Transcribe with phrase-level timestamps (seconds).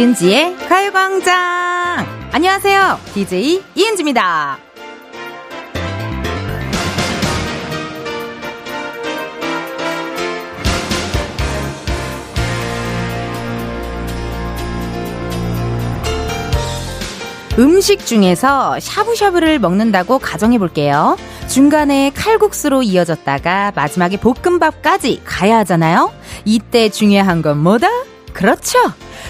[0.00, 2.06] 이은지의 가요광장!
[2.32, 2.98] 안녕하세요.
[3.12, 4.58] DJ 이은지입니다.
[17.58, 21.18] 음식 중에서 샤브샤브를 먹는다고 가정해 볼게요.
[21.46, 26.10] 중간에 칼국수로 이어졌다가 마지막에 볶음밥까지 가야 하잖아요.
[26.46, 27.90] 이때 중요한 건 뭐다?
[28.32, 28.78] 그렇죠.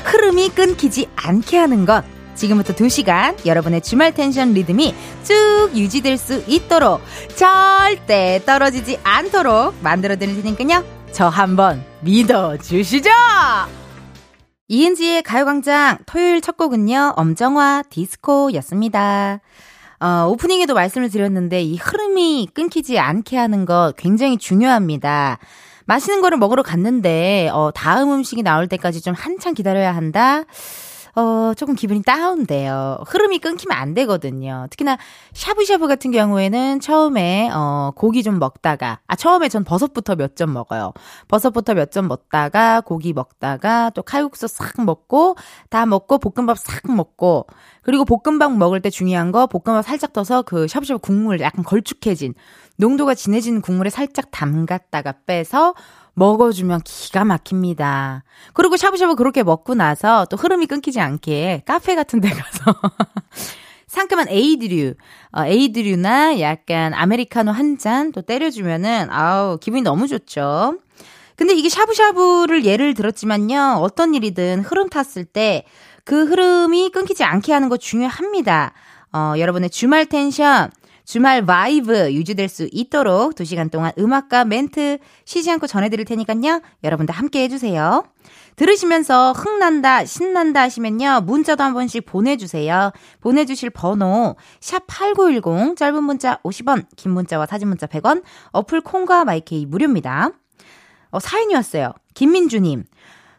[0.05, 2.05] 흐름이 끊기지 않게 하는 것.
[2.35, 7.01] 지금부터 2시간 여러분의 주말 텐션 리듬이 쭉 유지될 수 있도록
[7.35, 10.85] 절대 떨어지지 않도록 만들어 드릴 테니까요.
[11.13, 13.11] 저 한번 믿어 주시죠!
[14.69, 19.41] 이은지의 가요광장 토요일 첫 곡은요, 엄정화 디스코였습니다.
[19.99, 25.39] 어, 오프닝에도 말씀을 드렸는데 이 흐름이 끊기지 않게 하는 것 굉장히 중요합니다.
[25.91, 30.45] 맛있는 거를 먹으러 갔는데 어, 다음 음식이 나올 때까지 좀 한참 기다려야 한다.
[31.17, 32.99] 어, 조금 기분이 다운돼요.
[33.09, 34.69] 흐름이 끊기면 안 되거든요.
[34.71, 34.97] 특히나
[35.33, 40.93] 샤브샤브 같은 경우에는 처음에 어, 고기 좀 먹다가 아 처음에 전 버섯부터 몇 점 먹어요.
[41.27, 45.35] 버섯부터 몇 점 먹다가 고기 먹다가 또 칼국수 싹 먹고
[45.71, 47.49] 다 먹고 볶음밥 싹 먹고
[47.83, 52.35] 그리고 볶음밥 먹을 때 중요한 거 볶음밥 살짝 떠서 그 샤브샤브 국물 약간 걸쭉해진
[52.81, 55.75] 농도가 진해진 국물에 살짝 담갔다가 빼서
[56.15, 58.25] 먹어주면 기가 막힙니다.
[58.53, 62.75] 그리고 샤브샤브 그렇게 먹고 나서 또 흐름이 끊기지 않게 카페 같은 데 가서
[63.87, 64.95] 상큼한 에이드류,
[65.33, 70.79] 어, 에이드류나 약간 아메리카노 한 잔 또 때려주면은 아우 기분이 너무 좋죠.
[71.37, 73.79] 근데 이게 샤브샤브를 예를 들었지만요.
[73.81, 75.65] 어떤 일이든 흐름 탔을 때
[76.05, 78.73] 그 흐름이 끊기지 않게 하는 거 중요합니다.
[79.13, 80.71] 어, 여러분의 주말 텐션
[81.11, 86.63] 주말 vibe 유지될 수 있도록 2시간 동안 음악과 멘트 쉬지 않고 전해드릴 테니까요.
[86.85, 88.05] 여러분들 함께 해주세요.
[88.55, 91.23] 들으시면서 흥난다, 신난다 하시면요.
[91.23, 92.93] 문자도 한 번씩 보내주세요.
[93.23, 100.31] 보내주실 번호 샵8910 짧은 문자 50원 긴 문자와 사진 문자 100원 어플 콩과 마이케이 무료입니다.
[101.11, 101.93] 어, 사연이 왔어요.
[102.15, 102.85] 김민주님.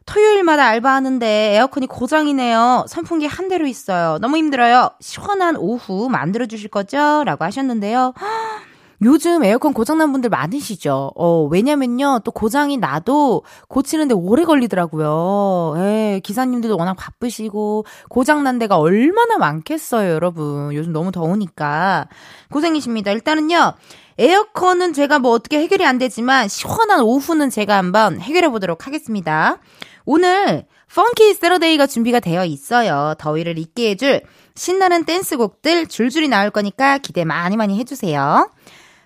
[0.05, 2.85] 토요일마다 알바하는데 에어컨이 고장이네요.
[2.87, 4.17] 선풍기 한 대로 있어요.
[4.19, 4.91] 너무 힘들어요.
[4.99, 7.23] 시원한 오후 만들어 주실 거죠?
[7.25, 8.13] 라고 하셨는데요.
[9.03, 11.13] 요즘 에어컨 고장난 분들 많으시죠?
[11.15, 12.19] 어, 왜냐면요.
[12.23, 15.73] 또 고장이 나도 고치는데 오래 걸리더라고요.
[15.77, 20.71] 예, 기사님들도 워낙 바쁘시고, 고장난 데가 얼마나 많겠어요, 여러분.
[20.75, 22.09] 요즘 너무 더우니까.
[22.51, 23.09] 고생이십니다.
[23.09, 23.73] 일단은요.
[24.21, 29.57] 에어컨은 제가 뭐 어떻게 해결이 안 되지만, 시원한 오후는 제가 한번 해결해 보도록 하겠습니다.
[30.05, 33.15] 오늘 펑키 세러데이가 준비가 되어 있어요.
[33.17, 34.21] 더위를 잊게 해줄
[34.53, 38.51] 신나는 댄스곡들 줄줄이 나올 거니까 기대 많이 많이 해주세요.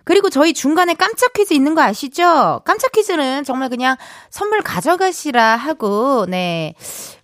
[0.06, 2.62] 그리고 저희 중간에 깜짝 퀴즈 있는 거 아시죠?
[2.64, 3.98] 깜짝 퀴즈는 정말 그냥
[4.30, 6.74] 선물 가져가시라 하고, 네.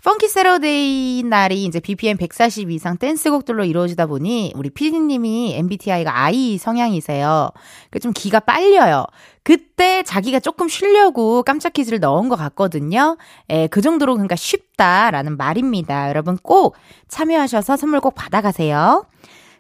[0.04, 7.52] 펑키 세러데이 날이 이제 BPM 140 이상 댄스곡들로 이루어지다 보니 우리 피디님이 MBTI가 I 성향이세요.
[7.92, 9.06] 그 좀 기가 빨려요.
[9.44, 13.18] 그때 자기가 조금 쉬려고 깜짝 퀴즈를 넣은 것 같거든요.
[13.50, 16.10] 예, 그 정도로 그러니까 쉽다라는 말입니다.
[16.10, 16.76] 여러분 꼭
[17.08, 19.06] 참여하셔서 선물 꼭 받아가세요.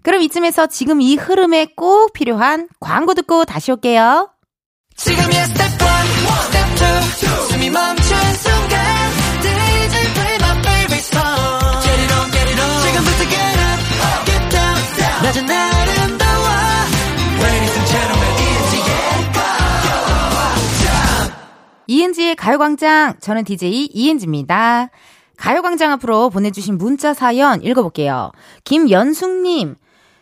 [0.03, 4.29] 그럼 이쯤에서 지금 이 흐름에 꼭 필요한 광고 듣고 다시 올게요.
[4.95, 5.88] 지금이야 스텝 1,
[6.45, 6.67] 스텝
[7.23, 12.81] 2, 숨이 멈춘 순간 DJ play my favorite song Get it on, get it on.
[12.84, 13.79] 지금부터 get up,
[14.25, 14.78] get down.
[15.23, 16.47] 낮은 아름다워.
[17.41, 20.91] Ladies and gentlemen, 이은지의 가요광장.
[21.88, 23.16] 이은지의 가요광장.
[23.19, 24.89] 저는 DJ 이은지입니다.
[25.38, 28.31] 가요광장 앞으로 보내주신 문자 사연 읽어볼게요.
[28.63, 29.75] 김연숙님,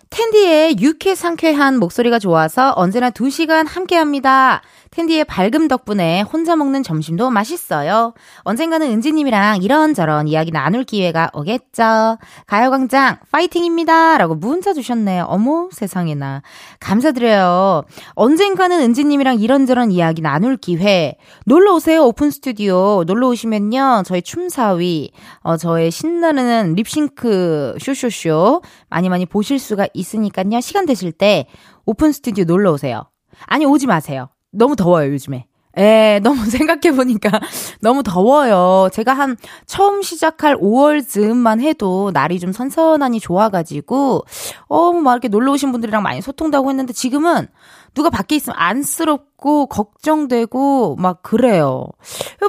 [0.09, 4.61] 텐디의 유쾌 상쾌한 목소리가 좋아서 언제나 2시간 함께 합니다.
[4.91, 8.13] 텐디의 밝음 덕분에 혼자 먹는 점심도 맛있어요.
[8.39, 12.17] 언젠가는 은지님이랑 이런저런 이야기 나눌 기회가 오겠죠.
[12.47, 14.17] 가요광장 파이팅입니다.
[14.17, 15.25] 라고 문자 주셨네요.
[15.27, 16.41] 어머 세상에나.
[16.79, 17.83] 감사드려요.
[18.13, 21.15] 언젠가는 은지님이랑 이런저런 이야기 나눌 기회.
[21.45, 22.03] 놀러 오세요.
[22.05, 23.03] 오픈 스튜디오.
[23.05, 24.03] 놀러 오시면요.
[24.05, 25.11] 저희 춤사위,
[25.41, 30.59] 어, 저의 신나는 립싱크 쇼쇼쇼 많이 많이 보실 수가 있으니까요.
[30.61, 31.47] 시간 되실 때
[31.85, 33.09] 오픈 스튜디오 놀러 오세요.
[33.45, 34.29] 아니, 오지 마세요.
[34.51, 35.45] 너무 더워요, 요즘에.
[35.77, 37.29] 에, 너무 생각해보니까
[37.81, 38.89] 너무 더워요.
[38.91, 44.25] 제가 한 처음 시작할 5월 즈음만 해도 날이 좀 선선하니 좋아가지고,
[44.67, 47.47] 어, 막 이렇게 놀러 오신 분들이랑 많이 소통도 하고 했는데 지금은
[47.93, 51.85] 누가 밖에 있으면 안쓰럽고, 걱정되고, 막 그래요.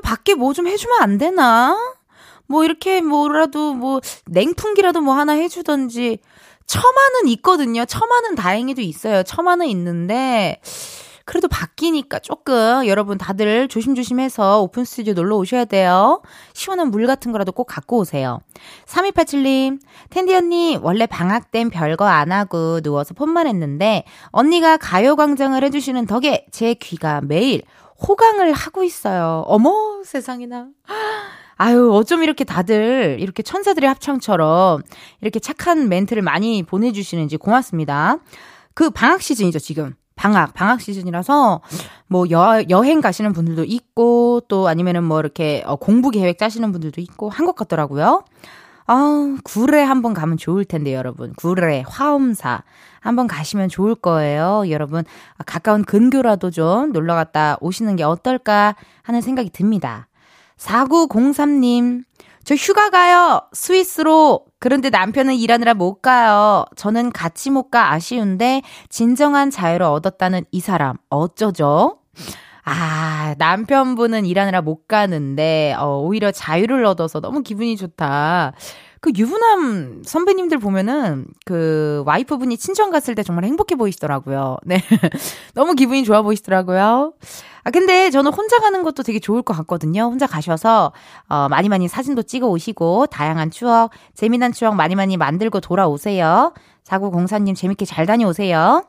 [0.02, 1.76] 밖에 뭐 좀 해주면 안 되나?
[2.48, 6.18] 뭐 이렇게 뭐라도 뭐 냉풍기라도 뭐 하나 해주던지,
[6.66, 7.84] 처마는 있거든요.
[7.84, 9.22] 처마는 다행히도 있어요.
[9.22, 10.60] 처마는 있는데,
[11.24, 16.22] 그래도 바뀌니까 조금 여러분 다들 조심조심해서 오픈 스튜디오 놀러 오셔야 돼요.
[16.54, 18.40] 시원한 물 같은 거라도 꼭 갖고 오세요.
[18.86, 19.80] 3287님,
[20.10, 26.46] 텐디 언니, 원래 방학 땐 별거 안 하고 누워서 폰만 했는데, 언니가 가요광장을 해주시는 덕에
[26.50, 27.62] 제 귀가 매일
[28.06, 29.44] 호강을 하고 있어요.
[29.46, 30.68] 어머, 세상에나.
[31.56, 34.80] 아유, 어쩜 이렇게 다들 이렇게 천사들의 합창처럼
[35.20, 38.16] 이렇게 착한 멘트를 많이 보내주시는지 고맙습니다.
[38.72, 39.94] 그 방학 시즌이죠, 지금.
[40.20, 41.62] 방학, 방학 시즌이라서
[42.06, 47.00] 뭐 여, 여행 가시는 분들도 있고 또 아니면은 뭐 이렇게 어, 공부 계획 짜시는 분들도
[47.00, 48.24] 있고 한 것 같더라고요.
[48.86, 51.32] 아, 구례 한번 가면 좋을 텐데 여러분.
[51.36, 52.62] 구례, 화엄사
[53.00, 54.64] 한번 가시면 좋을 거예요.
[54.68, 55.04] 여러분,
[55.46, 60.06] 가까운 근교라도 좀 놀러 갔다 오시는 게 어떨까 하는 생각이 듭니다.
[60.58, 62.04] 4903님,
[62.44, 63.42] 저 휴가 가요!
[63.52, 64.44] 스위스로!
[64.58, 66.64] 그런데 남편은 일하느라 못 가요.
[66.76, 71.98] 저는 같이 못 가 아쉬운데, 진정한 자유를 얻었다는 이 사람, 어쩌죠?
[72.64, 78.52] 아, 남편분은 일하느라 못 가는데, 어, 오히려 자유를 얻어서 너무 기분이 좋다.
[79.00, 84.58] 그 유부남 선배님들 보면은 그 와이프분이 친정 갔을 때 정말 행복해 보이시더라고요.
[84.64, 84.82] 네.
[85.54, 87.14] 너무 기분이 좋아 보이시더라고요.
[87.62, 90.02] 아, 근데 저는 혼자 가는 것도 되게 좋을 것 같거든요.
[90.04, 90.92] 혼자 가셔서,
[91.28, 96.52] 어, 많이 많이 사진도 찍어 오시고, 다양한 추억, 재미난 추억 많이 많이 만들고 돌아오세요.
[96.84, 98.84] 4904님 재밌게 잘 다녀오세요.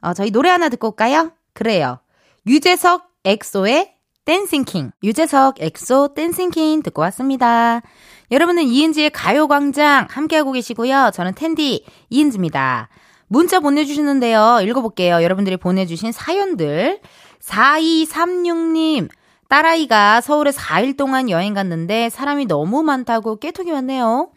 [0.00, 1.32] 어, 저희 노래 하나 듣고 올까요?
[1.52, 1.98] 그래요.
[2.46, 3.94] 유재석 엑소의
[4.24, 4.92] Dancing King.
[5.02, 7.82] 유재석 엑소 Dancing King 듣고 왔습니다.
[8.30, 11.10] 여러분은 이은지의 가요광장 함께하고 계시고요.
[11.12, 12.88] 저는 텐디 이은지입니다.
[13.26, 14.60] 문자 보내주시는데요.
[14.62, 15.22] 읽어볼게요.
[15.22, 17.00] 여러분들이 보내주신 사연들.
[17.40, 19.08] 4236님,
[19.48, 24.30] 딸아이가 서울에 4일 동안 여행 갔는데 사람이 너무 많다고 깨톡이 왔네요.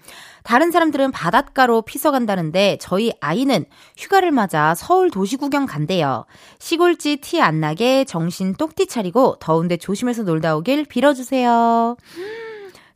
[0.43, 3.65] 다른 사람들은 바닷가로 피서 간다는데 저희 아이는
[3.97, 6.25] 휴가를 맞아 서울 도시 구경 간대요.
[6.59, 11.95] 시골지 티 안 나게 정신 똑띠 차리고 더운데 조심해서 놀다 오길 빌어주세요.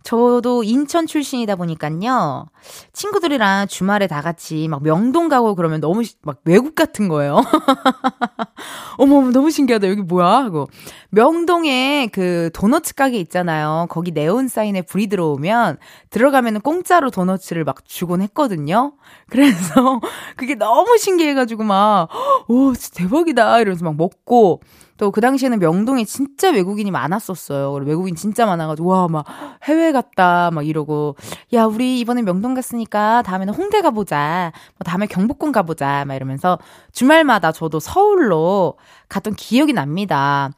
[0.08, 2.46] 저도 인천 출신이다 보니까요.
[2.94, 7.42] 친구들이랑 주말에 다 같이 막 명동 가고 그러면 너무 막 외국 같은 거예요.
[8.98, 9.90] 어머, 너무 신기하다.
[9.90, 10.28] 여기 뭐야?
[10.28, 10.70] 하고.
[11.10, 13.88] 명동에 그 도너츠 가게 있잖아요.
[13.90, 15.78] 거기 네온 사인에 불이 들어오면
[16.10, 18.94] 들어가면은 공짜로 도너츠를 막 주곤 했거든요.
[19.30, 20.00] 그래서
[20.38, 22.08] 그게 너무 신기해가지고 막,
[22.48, 23.60] 오, 진짜 대박이다.
[23.60, 24.62] 이러면서 막 먹고
[24.98, 27.74] 또 그 당시에는 명동에 진짜 외국인이 많았었어요.
[27.86, 29.26] 외국인 진짜 많아가지고, 와, 막
[29.64, 31.16] 해외 갔다, 막 이러고,
[31.54, 34.52] 야, 우리 이번에 명동 갔으니까 다음에는 홍대 가보자.
[34.78, 36.06] 뭐 다음에 경복궁 가보자.
[36.06, 36.58] 막 이러면서
[36.92, 38.76] 주말마다 저도 서울로
[39.10, 40.52] 갔던 기억이 납니다.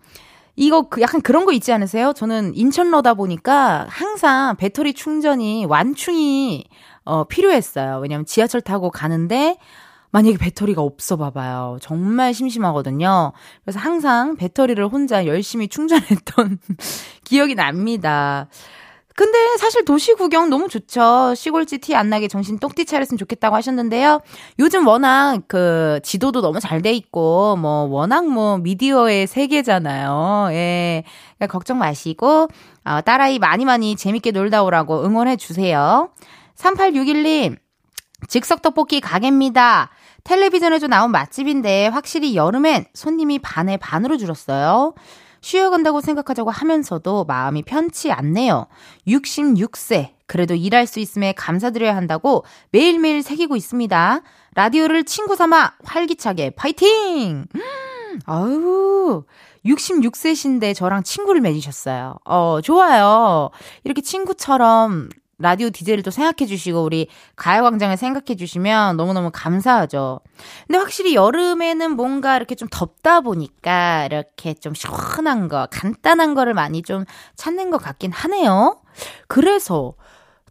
[0.55, 2.11] 이거 그 약간 그런 거 있지 않으세요?
[2.13, 6.65] 저는 인천로다 보니까 항상 배터리 충전이 완충이
[7.05, 7.99] 어 필요했어요.
[7.99, 9.57] 왜냐면 지하철 타고 가는데
[10.11, 11.77] 만약에 배터리가 없어 봐봐요.
[11.81, 13.31] 정말 심심하거든요.
[13.63, 16.59] 그래서 항상 배터리를 혼자 열심히 충전했던
[17.25, 18.47] 기억이 납니다.
[19.15, 21.33] 근데 사실 도시 구경 너무 좋죠.
[21.35, 24.21] 시골지 티 안 나게 정신 똑띠 차렸으면 좋겠다고 하셨는데요.
[24.59, 30.47] 요즘 워낙 그 지도도 너무 잘 돼 있고 뭐 워낙 뭐 미디어의 세계잖아요.
[30.51, 31.03] 예.
[31.37, 32.47] 그러니까 걱정 마시고
[32.85, 36.09] 어, 딸아이 많이 많이 재밌게 놀다 오라고 응원해 주세요.
[36.55, 37.57] 3861님
[38.29, 39.89] 즉석 떡볶이 가게입니다.
[40.23, 44.93] 텔레비전에도 나온 맛집인데 확실히 여름엔 손님이 반에 반으로 줄었어요.
[45.41, 48.67] 쉬어간다고 생각하자고 하면서도 마음이 편치 않네요.
[49.07, 50.11] 66세.
[50.27, 54.21] 그래도 일할 수 있음에 감사드려야 한다고 매일매일 새기고 있습니다.
[54.53, 57.45] 라디오를 친구 삼아 활기차게 파이팅!
[58.25, 59.23] 아유,
[59.65, 62.17] 66세신데 저랑 친구를 맺으셨어요.
[62.25, 63.49] 어, 좋아요.
[63.83, 65.09] 이렇게 친구처럼
[65.39, 70.19] 라디오 디제이를 또 생각해 주시고 우리 가요광장을 생각해 주시면 너무너무 감사하죠.
[70.67, 76.83] 근데 확실히 여름에는 뭔가 이렇게 좀 덥다 보니까 이렇게 좀 시원한 거, 간단한 거를 많이
[76.83, 77.05] 좀
[77.35, 78.81] 찾는 것 같긴 하네요.
[79.27, 79.93] 그래서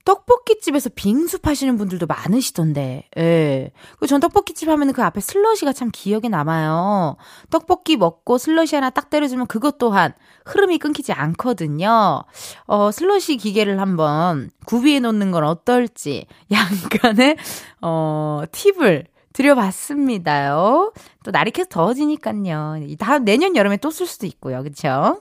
[0.08, 3.72] 떡볶이집에서 빙수 파시는 분들도 많으시던데, 예.
[3.98, 7.16] 그전 떡볶이집 하면 그 앞에 슬러시가 참 기억에 남아요.
[7.50, 10.14] 떡볶이 먹고 슬러시 하나 딱 때려주면 그것 또한
[10.46, 12.22] 흐름이 끊기지 않거든요.
[12.66, 17.36] 어, 슬러시 기계를 한번 구비해 놓는 건 어떨지 약간의,
[17.82, 20.92] 어, 팁을 드려봤습니다요.
[21.22, 22.76] 또 날이 계속 더워지니까요.
[22.98, 24.62] 다음 내년 여름에 또 쓸 수도 있고요.
[24.62, 25.20] 그쵸?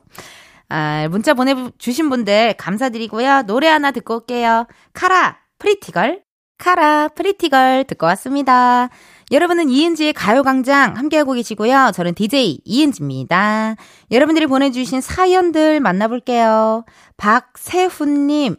[0.69, 3.43] 아, 문자 보내주신 분들 감사드리고요.
[3.43, 4.67] 노래 하나 듣고 올게요.
[4.93, 6.21] 카라, Pretty Girl.
[6.57, 8.89] 카라, Pretty Girl 듣고 왔습니다.
[9.31, 11.91] 여러분은 이은지의 가요광장 함께하고 계시고요.
[11.93, 13.75] 저는 DJ 이은지입니다.
[14.11, 16.83] 여러분들이 보내주신 사연들 만나볼게요.
[17.17, 18.55] 박세훈님,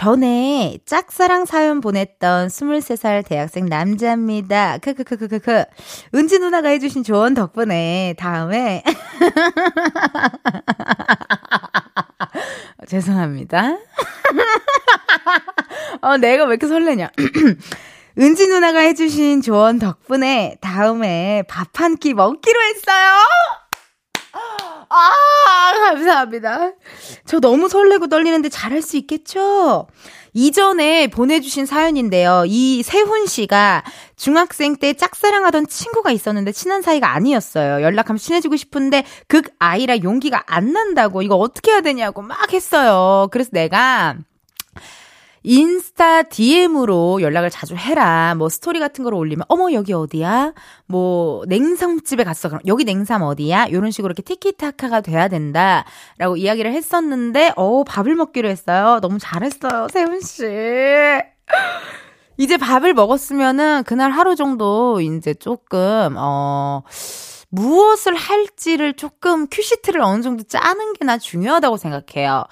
[0.00, 4.76] 전에 짝사랑 사연 보냈던 23살 대학생 남자입니다.
[4.76, 5.64] 크크크크크크.
[6.14, 8.82] 은지 누나가 해주신 조언 덕분에 다음에
[12.86, 13.72] 죄송합니다.
[16.02, 17.08] 어, 내가 왜 이렇게 설레냐.
[18.20, 23.14] 은지 누나가 해주신 조언 덕분에 다음에 밥 한 끼 먹기로 했어요!
[24.88, 26.72] 아, 감사합니다.
[27.24, 29.86] 저 너무 설레고 떨리는데 잘할 수 있겠죠?
[30.32, 32.44] 이전에 보내주신 사연인데요.
[32.46, 33.84] 이 세훈 씨가
[34.16, 37.82] 중학생 때 짝사랑하던 친구가 있었는데 친한 사이가 아니었어요.
[37.82, 43.28] 연락하면 친해지고 싶은데 극 아이라 용기가 안 난다고 이거 어떻게 해야 되냐고 막 했어요.
[43.30, 44.16] 그래서 내가
[45.46, 48.34] 인스타 DM으로 연락을 자주 해라.
[48.36, 50.52] 뭐 스토리 같은 걸 올리면 어머 여기 어디야?
[50.86, 52.48] 뭐 냉삼집에 갔어.
[52.48, 53.66] 그럼 여기 냉삼 어디야?
[53.66, 58.98] 이런 식으로 이렇게 티키타카가 돼야 된다라고 이야기를 했었는데 어 밥을 먹기로 했어요.
[59.00, 59.86] 너무 잘했어요.
[59.92, 60.44] 세훈 씨.
[62.38, 66.82] 이제 밥을 먹었으면은 그날 하루 정도 이제 조금 어
[67.48, 72.44] 무엇을 할지를 조금 큐시트를 어느 정도 짜는 게나 중요하다고 생각해요.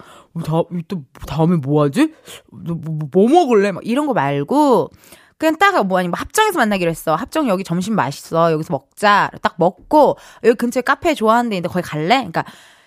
[0.45, 2.13] 다, 또 다음에 뭐 하지?
[2.51, 3.73] 뭐, 뭐, 뭐 먹을래?
[3.73, 4.91] 막 이런 거 말고
[5.37, 7.15] 그냥 딱뭐 아니 뭐 합정에서 만나기로 했어.
[7.15, 8.53] 합정 여기 점심 맛있어.
[8.53, 9.31] 여기서 먹자.
[9.43, 12.17] 딱 먹고 여기 근처에 카페 좋아하는 데 있는데 거기 갈래?
[12.17, 12.45] 그러니까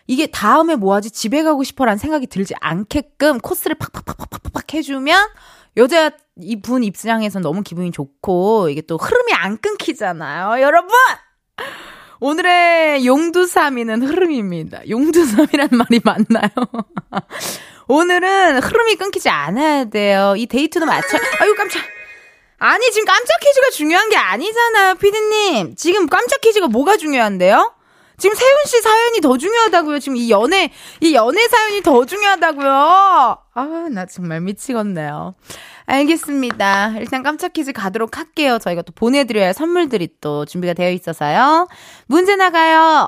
[0.07, 1.11] 이게 다음에 뭐 하지?
[1.11, 5.27] 집에 가고 싶어라는 생각이 들지 않게끔 코스를 팍팍팍팍팍팍 해주면
[5.75, 10.61] 여자 이 분 입장에서 너무 기분이 좋고 이게 또 흐름이 안 끊기잖아요.
[10.61, 10.91] 여러분!
[12.19, 14.89] 오늘의 용두삼이는 흐름입니다.
[14.89, 16.49] 용두삼이란 말이 맞나요?
[17.87, 20.33] 오늘은 흐름이 끊기지 않아야 돼요.
[20.37, 21.81] 이 데이트도 마찬, 아유, 깜짝.
[22.59, 25.75] 아니, 지금 깜짝 퀴즈가 중요한 게 아니잖아요, 피디님.
[25.75, 27.73] 지금 깜짝 퀴즈가 뭐가 중요한데요?
[28.17, 29.99] 지금 세훈 씨 사연이 더 중요하다고요.
[29.99, 30.71] 지금 이 연애,
[31.01, 33.37] 이 연애 사연이 더 중요하다고요.
[33.53, 35.35] 아, 나 정말 미치겠네요.
[35.87, 36.95] 알겠습니다.
[36.99, 38.59] 일단 깜짝 퀴즈 가도록 할게요.
[38.59, 41.67] 저희가 또 보내드려야 할 선물들이 또 준비가 되어 있어서요.
[42.07, 43.07] 문제 나가요.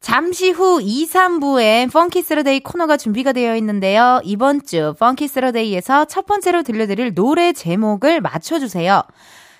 [0.00, 4.20] 잠시 후 2, 3부에 Funky Saturday 코너가 준비가 되어 있는데요.
[4.24, 9.02] 이번 주 Funky Saturday에서 첫 번째로 들려드릴 노래 제목을 맞춰주세요.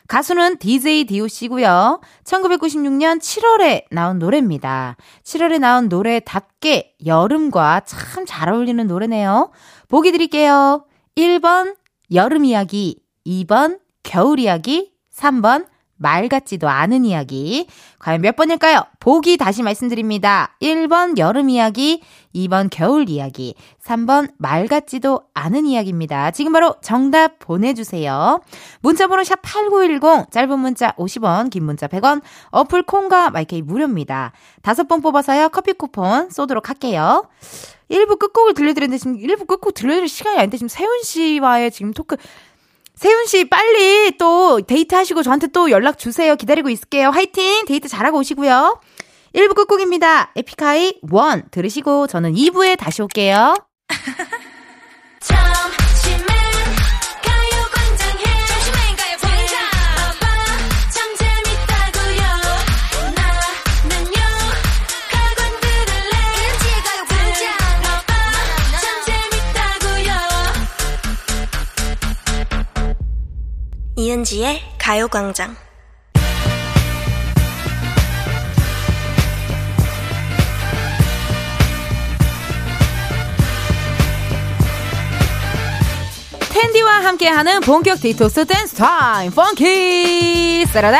[0.08, 2.00] 가수는 DJ DOC고요.
[2.24, 4.96] 1996년 7월에 나온 노래입니다.
[5.24, 9.50] 7월에 나온 노래답게 여름과 참 잘 어울리는 노래네요.
[9.88, 10.84] 보기 드릴게요.
[11.16, 11.74] 1번
[12.12, 15.66] 여름 이야기, 2번 겨울 이야기, 3번
[16.00, 17.66] 말 같지도 않은 이야기.
[17.98, 18.84] 과연 몇 번일까요?
[19.00, 20.56] 보기 다시 말씀드립니다.
[20.62, 22.02] 1번 여름 이야기,
[22.34, 23.54] 2번 겨울 이야기,
[23.84, 26.30] 3번 말 같지도 않은 이야기입니다.
[26.30, 28.40] 지금 바로 정답 보내주세요.
[28.80, 34.32] 문자번호 샵 8910, 짧은 문자 50원, 긴 문자 100원, 어플 콩과 마이케이 무료입니다.
[34.62, 37.28] 다섯 번 뽑아서요, 커피 쿠폰 쏘도록 할게요.
[37.90, 42.16] 1부 끝곡을 들려드렸는데 지금 1부 끝곡 들려드릴 시간이 아닌데 지금 세훈 씨와의 지금 토크
[42.94, 46.36] 세훈 씨 빨리 또 데이트 하시고 저한테 또 연락 주세요.
[46.36, 47.10] 기다리고 있을게요.
[47.10, 47.64] 화이팅!
[47.66, 48.80] 데이트 잘하고 오시고요.
[49.34, 50.32] 1부 끝곡입니다.
[50.36, 53.54] 에픽하이 1 들으시고 저는 2부에 다시 올게요.
[74.00, 75.54] 이은지의 가요광장.
[86.50, 90.96] 텐디와 함께하는 본격 디토스 댄스 타임 Funky Saturday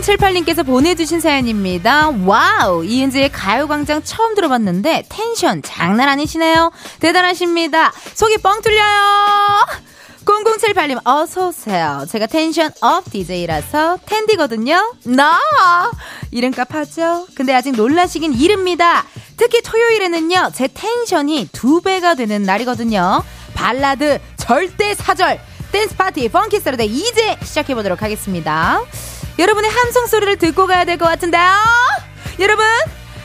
[0.00, 2.10] 0078님께서 보내주신 사연입니다.
[2.24, 2.84] Wow!
[2.84, 6.72] 이은지의 가요광장 처음 들어봤는데 텐션 장난 아니시네요.
[7.00, 7.92] 대단하십니다.
[8.14, 9.66] 속이 뻥 뚫려요!
[10.24, 12.06] 0078님, 어서오세요.
[12.08, 14.94] 제가 tension up DJ라서 텐디거든요.
[15.04, 15.38] 나!
[16.30, 17.26] 이름값 하죠?
[17.34, 19.04] 근데 아직 놀라시긴 이릅니다.
[19.36, 23.22] 특히 토요일에는요, 제 tension이 두 배가 되는 날이거든요.
[23.54, 25.40] 발라드 절대 사절
[25.72, 28.82] 댄스 파티 Funky Saturday 이제 시작해보도록 하겠습니다.
[29.40, 31.42] 여러분의 함성 소리를 듣고 가야 될 것 같은데요.
[32.38, 32.64] 여러분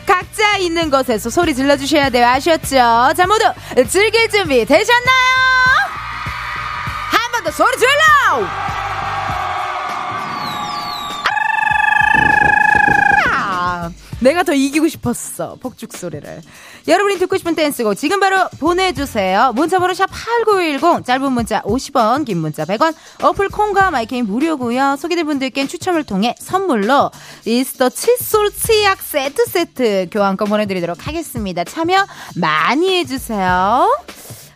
[0.05, 2.25] 각자 있는 곳에서 소리 질러 주셔야 돼요.
[2.27, 3.13] 아셨죠?
[3.15, 3.43] 자 모두
[3.89, 5.35] 즐길 준비 되셨나요?
[7.11, 8.84] 한 번 더 소리 질러!
[14.21, 15.57] 내가 더 이기고 싶었어.
[15.61, 16.41] 폭죽 소리를.
[16.87, 19.51] 여러분이 듣고 싶은 댄스곡 지금 바로 보내주세요.
[19.53, 22.93] 문자번호 샵 8910 짧은 문자 50원 긴 문자 100원
[23.23, 24.95] 어플 콩과 마이케인 무료고요.
[24.97, 27.11] 소개된 분들께 추첨을 통해 선물로
[27.45, 31.63] 이스터 칫솔 치약 세트 세트 교환권 보내드리도록 하겠습니다.
[31.63, 32.05] 참여
[32.35, 33.89] 많이 해주세요.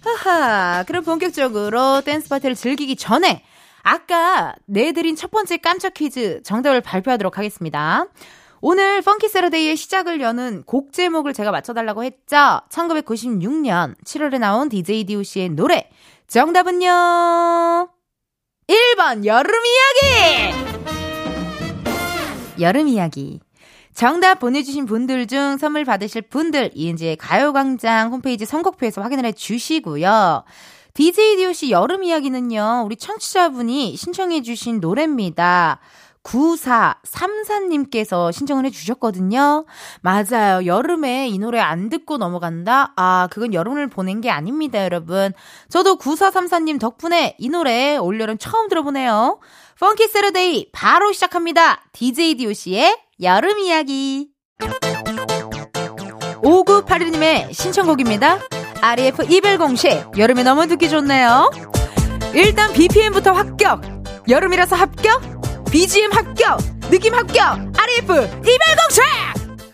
[0.03, 3.43] 하하 그럼 본격적으로 댄스 파티를 즐기기 전에
[3.81, 8.05] 아까 내드린 첫 번째 깜짝 퀴즈 정답을 발표하도록 하겠습니다.
[8.61, 12.61] 오늘 Funky Saturday의 시작을 여는 곡 제목을 제가 맞춰달라고 했죠.
[12.69, 15.89] 1996년 7월에 나온 DJ DOC의 노래.
[16.27, 17.89] 정답은요.
[18.67, 20.55] 1번 여름 이야기!
[22.59, 23.39] 여름 이야기.
[23.93, 30.43] 정답 보내주신 분들 중 선물 받으실 분들 이은지의 가요광장 홈페이지 선곡표에서 확인을 해 주시고요.
[30.93, 35.79] DJ DOC 여름 이야기는요, 우리 청취자분이 신청해주신 노래입니다.
[36.23, 39.65] 9434님께서 신청을 해주셨거든요.
[40.01, 40.65] 맞아요.
[40.65, 42.93] 여름에 이 노래 안 듣고 넘어간다?
[42.95, 45.33] 아, 그건 여름을 보낸 게 아닙니다, 여러분.
[45.69, 49.39] 저도 9434님 덕분에 이 노래 올여름 처음 들어보네요.
[49.79, 51.81] 펑키 세러데이 바로 시작합니다.
[51.93, 54.29] DJ DOC의 여름 이야기.
[56.43, 58.39] 5981님의 신청곡입니다.
[58.81, 59.89] REF 이별 공식.
[60.17, 61.51] 여름이 너무 듣기 좋네요.
[62.33, 63.81] 일단 BPM부터 합격.
[64.27, 65.38] 여름이라서 합격.
[65.71, 66.57] BGM 합격!
[66.89, 67.43] 느낌 합격!
[67.77, 69.03] RF 이별공식!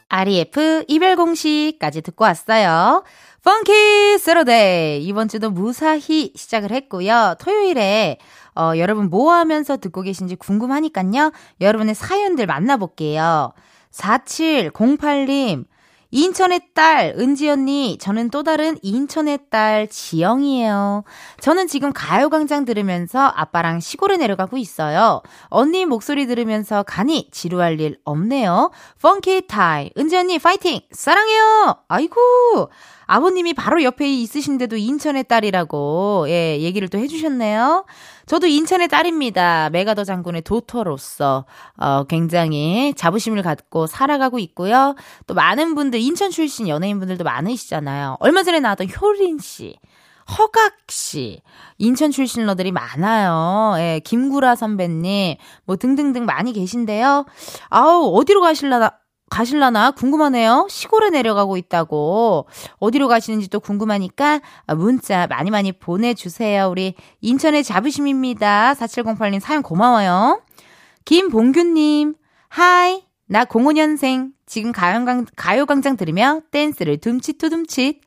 [0.10, 3.06] REF 이별공식까지 듣고 왔어요.
[3.46, 7.36] 펑키 세러데이 이번 주도 무사히 시작을 했고요.
[7.40, 8.18] 토요일에
[8.58, 11.32] 어, 여러분 뭐 하면서 듣고 계신지 궁금하니까요.
[11.62, 13.54] 여러분의 사연들 만나볼게요.
[13.94, 15.64] 4708님
[16.12, 21.04] 인천의 딸, 은지 언니, 저는 또 다른 인천의 딸, 지영이에요.
[21.42, 25.22] 저는 지금 가요광장 들으면서 아빠랑 시골에 내려가고 있어요.
[25.48, 28.72] 언니 목소리 들으면서 가니 지루할 일 없네요.
[29.02, 29.90] Funky Time.
[29.98, 30.80] 은지 언니, 파이팅!
[30.92, 31.78] 사랑해요!
[31.88, 32.70] 아이고!
[33.08, 37.86] 아버님이 바로 옆에 있으신데도 인천의 딸이라고, 예, 얘기를 또 해주셨네요.
[38.26, 39.70] 저도 인천의 딸입니다.
[39.72, 41.46] 맥아더 장군의 daughter로서,
[41.78, 44.96] 어, 굉장히 자부심을 갖고 살아가고 있고요.
[45.28, 48.18] 또 많은 분들, 인천 출신 연예인분들도 많으시잖아요.
[48.20, 49.76] 얼마 전에 나왔던 효린 씨.
[50.40, 51.42] 허각 씨,
[51.78, 53.76] 인천 출신러들이 많아요.
[53.78, 57.26] 예, 김구라 선배님, 뭐 등등등 많이 계신데요.
[57.70, 58.92] 아우, 어디로 가실라나,
[59.36, 60.66] 가실라나 궁금하네요.
[60.70, 62.48] 시골에 내려가고 있다고.
[62.80, 64.40] 어디로 가시는지 또 궁금하니까
[64.78, 66.70] 문자 많이 많이 보내주세요.
[66.70, 68.76] 우리 인천의 자부심입니다.
[68.76, 70.42] 4708님 사연 고마워요.
[71.04, 72.16] 김봉규님,
[72.48, 73.04] 하이.
[73.28, 74.32] 나 05년생.
[74.46, 78.00] 지금 가요광, 가요광장 들으며 댄스를 둠칫투둠칫.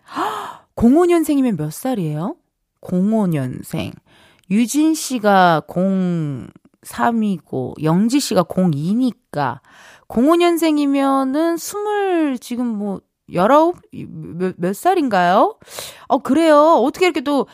[0.77, 2.37] 05년생이면 몇 살이에요?
[2.81, 3.93] 05년생.
[4.51, 9.59] 유진 씨가 03이고, 영지 씨가 02니까.
[10.09, 13.01] 05년생이면은 스물 지금 뭐
[13.33, 15.59] 열아홉 몇, 몇 살인가요?
[16.09, 16.57] 어 그래요.
[16.83, 17.47] 어떻게 이렇게 또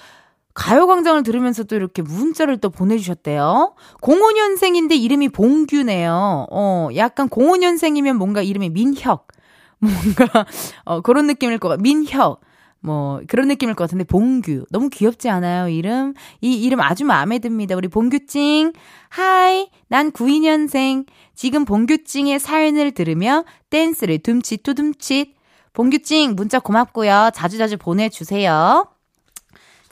[0.54, 3.74] 가요광장을 들으면서 또 이렇게 문자를 또 보내주셨대요.
[4.00, 6.46] 05년생인데 이름이 봉규네요.
[6.50, 9.26] 어, 약간 05년생이면 뭔가 이름이 민혁.
[9.80, 10.46] 뭔가,
[10.84, 11.82] 어, 그런 느낌일 것 같아.
[11.82, 12.40] 민혁.
[12.84, 14.66] 뭐 그런 느낌일 것 같은데 봉규.
[14.70, 16.12] 너무 귀엽지 않아요 이름?
[16.42, 17.74] 이 이름 아주 마음에 듭니다.
[17.74, 18.72] 우리 봉규찡.
[19.08, 21.06] Hi 난 92년생.
[21.34, 25.34] 지금 봉규찡의 사연을 들으며 댄스를 둠칫 두둠칫.
[25.72, 27.30] 봉규찡 문자 고맙고요.
[27.34, 28.93] 자주자주 보내주세요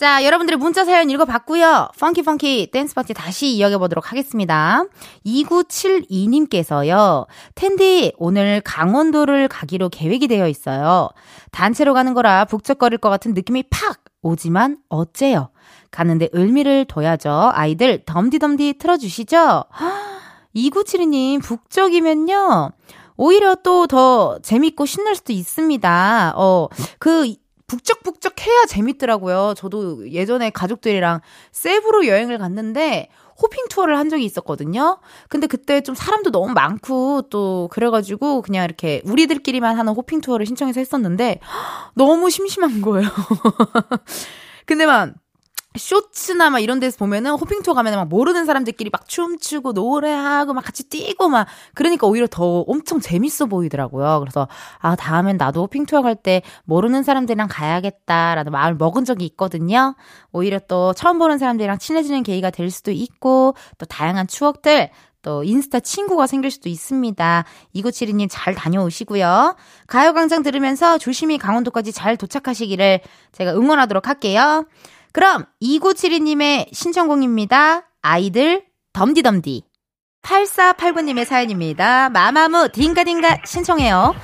[0.03, 1.91] 자, 여러분들의 문자 사연 읽어봤고요.
[1.97, 4.83] funky funky 댄스 파티 다시 이어가 보도록 하겠습니다.
[5.25, 7.29] 2972님께서요.
[7.55, 11.09] 텐디, 오늘 강원도를 가기로 계획이 되어 있어요.
[11.53, 15.51] 단체로 가는 거라 북적거릴 것 같은 느낌이 팍 오지만 어째요?
[15.93, 17.53] 가는데 의미를 둬야죠.
[17.55, 19.67] 아이들 덤디덤디 틀어주시죠.
[20.57, 22.73] 2972님, 북적이면요.
[23.17, 26.33] 오히려 또 더 재밌고 신날 수도 있습니다.
[26.35, 26.67] 어,
[26.99, 27.37] 그
[27.73, 29.55] 북적북적 해야 재밌더라고요.
[29.57, 33.09] 저도 예전에 가족들이랑 세부로 여행을 갔는데
[33.41, 34.99] 호핑 투어를 한 적이 있었거든요.
[35.31, 40.81] 근데 그때 좀 사람도 너무 많고 또 그래가지고 그냥 이렇게 우리들끼리만 하는 호핑 투어를 신청해서
[40.81, 41.41] 했었는데
[41.97, 43.09] 너무 심심한 거예요.
[44.67, 45.15] 근데 막
[45.77, 50.89] 쇼츠나 막 이런 데서 보면은 호핑투어 가면 막 모르는 사람들끼리 막 춤추고 노래하고 막 같이
[50.89, 54.21] 뛰고 막 그러니까 오히려 더 엄청 재밌어 보이더라고요.
[54.21, 59.95] 그래서 아 다음엔 나도 호핑투어 갈 때 모르는 사람들이랑 가야겠다라는 마음을 먹은 적이 있거든요.
[60.31, 64.91] 오히려 또 처음 보는 사람들이랑 친해지는 계기가 될 수도 있고 또 다양한 추억들
[65.23, 67.45] 또 인스타 친구가 생길 수도 있습니다.
[67.73, 69.57] 이구칠이님 잘 다녀오시고요.
[69.87, 73.01] 가요광장 들으면서 조심히 강원도까지 잘 도착하시기를
[73.33, 74.67] 제가 응원하도록 할게요.
[75.13, 77.85] 그럼 2972님의 신청곡입니다.
[78.03, 79.65] 아이들 덤디덤디.
[80.23, 82.09] 8489님의 사연입니다.
[82.11, 84.15] 마마무 딩가딩가 신청해요.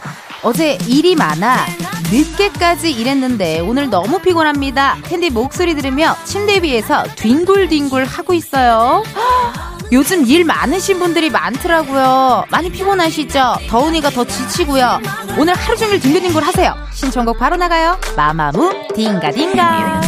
[0.43, 1.67] 어제 일이 많아
[2.11, 4.99] 늦게까지 일했는데 오늘 너무 피곤합니다.
[5.05, 9.03] 캔디 목소리 들으며 침대 위에서 뒹굴뒹굴 하고 있어요.
[9.91, 12.45] 요즘 일 많으신 분들이 많더라고요.
[12.51, 13.57] 많이 피곤하시죠?
[13.69, 15.01] 더우니까 더 지치고요.
[15.39, 16.75] 오늘 하루 종일 뒹굴뒹굴 하세요.
[16.93, 17.99] 신청곡 바로 나가요.
[18.17, 20.08] 마마무 딩가딩가.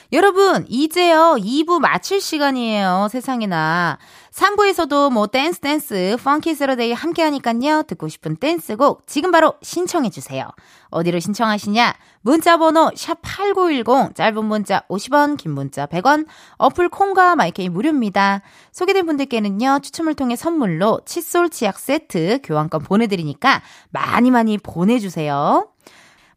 [0.13, 3.07] 여러분, 이제요, 2부 마칠 시간이에요.
[3.09, 3.97] 세상에나.
[4.31, 7.83] 3부에서도 뭐 댄스 댄스, Funky Saturday 함께 하니깐요.
[7.83, 10.49] 듣고 싶은 댄스곡 지금 바로 신청해 주세요.
[10.89, 11.95] 어디로 신청하시냐?
[12.23, 18.41] 문자 번호 샵8910, 짧은 문자 50원, 긴 문자 100원, 어플 콩과 마이케이 무료입니다.
[18.73, 25.69] 소개된 분들께는요, 추첨을 통해 선물로 칫솔 치약 세트 교환권 보내 드리니까 많이 많이 보내 주세요.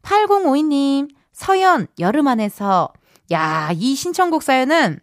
[0.03, 2.93] 8052님, 서연, 여름 안에서.
[3.31, 4.99] 야, 이 신청곡 사연은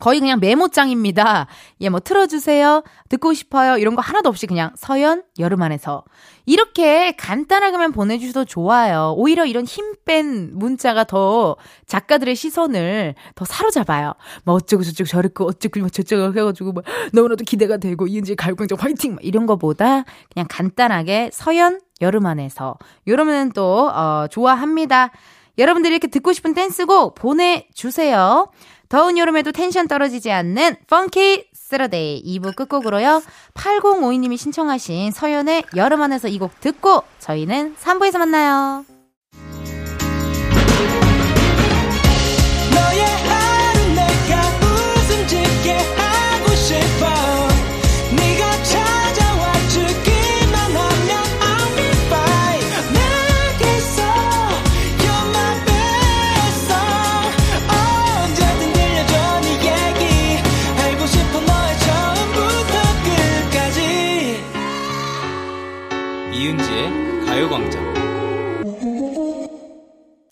[0.00, 1.46] 거의 그냥 메모장입니다.
[1.80, 2.82] 예, 뭐 틀어주세요.
[3.08, 3.78] 듣고 싶어요.
[3.78, 6.04] 이런 거 하나도 없이 그냥 서연, 여름 안에서.
[6.46, 9.14] 이렇게 간단하게만 보내주셔도 좋아요.
[9.16, 14.12] 오히려 이런 힘 뺀 문자가 더 작가들의 시선을 더 사로잡아요.
[14.44, 19.16] 뭐 어쩌고 저쩌고 저랬고 어쩌고 뭐 저쩌고 해가지고 뭐 너무나도 기대가 되고 이은지 가요광장 화이팅!
[19.22, 22.76] 이런 거보다 그냥 간단하게 서연, 여름 안에서.
[23.06, 25.10] 이러면 또, 어, 좋아합니다.
[25.58, 28.48] 여러분들이 이렇게 듣고 싶은 댄스곡 보내주세요.
[28.88, 33.22] 더운 여름에도 텐션 떨어지지 않는 Funky Saturday 2부 끝곡으로요.
[33.54, 38.84] 8052님이 신청하신 서연의 여름 안에서 이 곡 듣고 저희는 3부에서 만나요.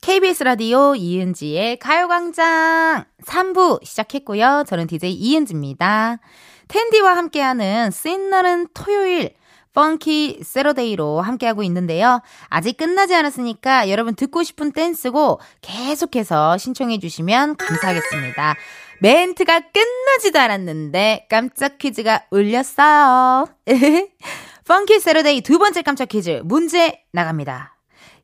[0.02, 4.64] KBS 라디오 이은지의 가요광장 3부 시작했고요.
[4.66, 6.18] 저는 DJ 이은지입니다.
[6.66, 9.34] 텐디와 함께하는 씬나는 토요일
[9.72, 12.20] Funky Saturday로 함께하고 있는데요.
[12.48, 18.56] 아직 끝나지 않았으니까 여러분 듣고 싶은 댄스곡 계속해서 신청해 주시면 감사하겠습니다.
[19.00, 23.46] 멘트가 끝나지도 않았는데 깜짝 퀴즈가 울렸어요.
[24.66, 27.76] Funky Saturday 두 번째 깜짝 퀴즈 문제 나갑니다.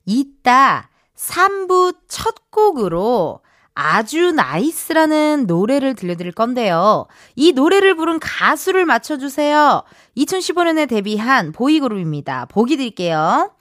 [0.06, 0.88] 이따
[1.18, 3.40] 3부 첫 곡으로
[3.74, 7.06] 아주 nice라는 노래를 들려드릴 건데요.
[7.36, 9.82] 이 노래를 부른 가수를 맞춰주세요.
[10.16, 12.46] 2015년에 데뷔한 보이그룹입니다.
[12.46, 13.52] 보기 드릴게요.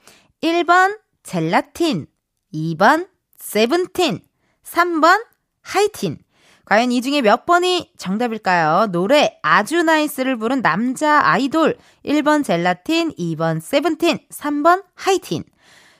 [0.42, 2.06] 1번 젤라틴,
[2.54, 4.20] 2번 세븐틴,
[4.64, 5.24] 3번
[5.62, 6.18] 하이틴.
[6.64, 8.88] 과연 이 중에 몇 번이 정답일까요?
[8.92, 15.44] 노래 아주 nice를 부른 남자 아이돌 1번 젤라틴, 2번 세븐틴, 3번 하이틴.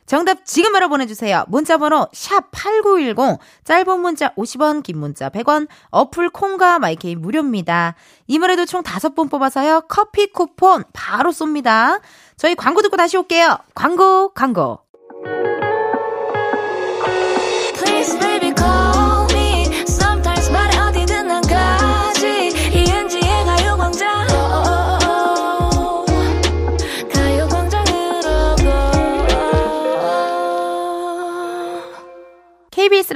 [0.09, 1.45] 정답 지금 바로 보내주세요.
[1.49, 7.95] 문자번호 샵8910 짧은 문자 50원 긴 문자 100원 어플 콩과 마이케이 무료입니다.
[8.27, 9.83] 이번에도 총 5분 뽑아서요.
[9.83, 12.01] 커피 쿠폰 바로 쏩니다.
[12.39, 13.59] 저희 광고 듣고 다시 올게요.
[13.75, 14.81] 광고 광고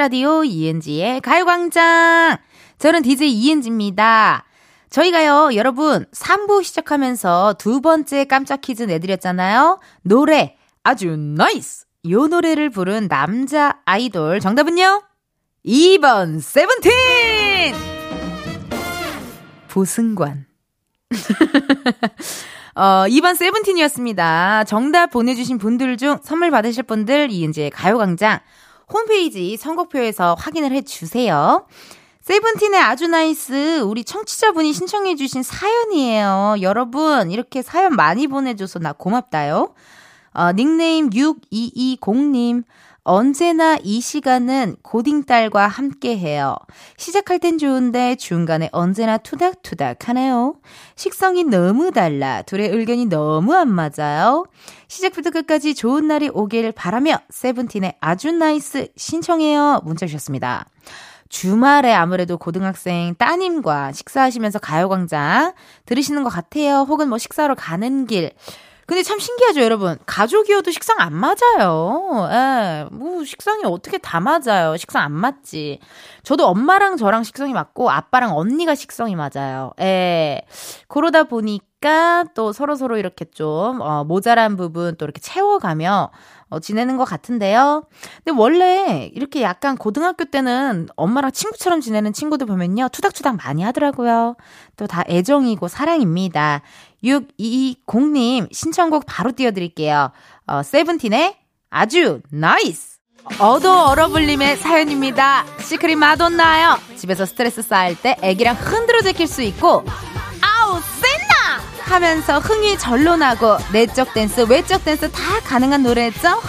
[0.02, 2.36] 라디오 이은지의 가요광장.
[2.78, 4.44] 저는 DJ 이은지입니다.
[4.90, 9.78] 저희가요, 여러분, 3부 시작하면서 두 번째 깜짝 퀴즈 내드렸잖아요.
[10.02, 11.86] 노래, 아주 nice!
[12.10, 14.40] 요 노래를 부른 남자 아이돌.
[14.40, 15.04] 정답은요?
[15.64, 16.90] 2번, 세븐틴!
[19.68, 20.46] 부승관.
[22.74, 24.64] 어, 2번 세븐틴이었습니다.
[24.64, 28.40] 정답 보내주신 분들 중 선물 받으실 분들 이은지의 가요광장
[28.92, 31.66] 홈페이지 선곡표에서 확인을 해주세요.
[32.20, 36.56] 세븐틴의 아주 nice 우리 청취자분이 신청해 주신 사연이에요.
[36.60, 39.74] 여러분 이렇게 사연 많이 보내줘서 나 고맙다요.
[40.34, 42.64] 어, 닉네임 6220님
[43.04, 46.56] 언제나 이 시간은 고딩딸과 함께 해요.
[46.96, 50.54] 시작할 땐 좋은데 중간에 언제나 투닥투닥 하네요.
[50.94, 52.42] 식성이 너무 달라.
[52.42, 54.46] 둘의 의견이 너무 안 맞아요.
[54.86, 59.80] 시작부터 끝까지 좋은 날이 오길 바라며 세븐틴의 아주 nice 신청해요.
[59.82, 60.66] 문자 주셨습니다.
[61.28, 65.54] 주말에 아무래도 고등학생 따님과 식사하시면서 가요광장
[65.86, 66.82] 들으시는 것 같아요.
[66.82, 68.32] 혹은 뭐 식사하러 가는 길.
[68.86, 69.96] 근데 참 신기하죠, 여러분.
[70.06, 72.28] 가족이어도 식성 안 맞아요.
[72.32, 74.76] 예, 뭐, 식성이 어떻게 다 맞아요.
[74.76, 75.78] 식성 안 맞지.
[76.24, 79.72] 저도 엄마랑 저랑 식성이 맞고, 아빠랑 언니가 식성이 맞아요.
[79.80, 80.42] 예.
[80.88, 86.10] 그러다 보니까 또 서로서로 이렇게 좀, 어, 모자란 부분 또 이렇게 채워가며,
[86.52, 87.84] 어, 지내는 것 같은데요.
[88.22, 92.88] 근데 원래 이렇게 약간 고등학교 때는 엄마랑 친구처럼 지내는 친구들 보면요.
[92.92, 94.36] 투닥투닥 많이 하더라고요.
[94.76, 96.60] 또 다 애정이고 사랑입니다.
[97.02, 100.10] 6220님 신청곡 바로 띄워드릴게요.
[100.46, 101.36] 어, 세븐틴의
[101.70, 102.98] 아주 nice!
[103.38, 105.44] 어도 얼어불림의 사연입니다.
[105.60, 106.76] 시크릿 마돈나요.
[106.96, 109.84] 집에서 스트레스 쌓일 때 애기랑 흔들어 제낄 수 있고!
[111.92, 116.40] 하면서 흥이 절로 나고 내적 댄스 외적 댄스 다 가능한 노래죠?